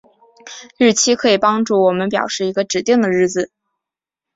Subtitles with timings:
[0.79, 3.51] 日期可以帮助我们表示一个指定的日子。